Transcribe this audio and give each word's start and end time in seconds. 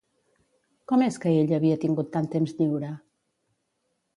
Com 0.91 1.03
és 1.07 1.19
que 1.25 1.33
ella 1.41 1.59
havia 1.59 1.77
tingut 1.83 2.11
tant 2.17 2.31
temps 2.37 2.57
lliure? 2.63 2.91